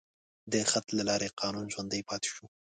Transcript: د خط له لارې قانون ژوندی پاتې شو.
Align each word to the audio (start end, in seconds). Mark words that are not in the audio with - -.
د 0.51 0.53
خط 0.69 0.87
له 0.97 1.03
لارې 1.09 1.35
قانون 1.41 1.65
ژوندی 1.73 2.01
پاتې 2.09 2.29
شو. 2.35 2.45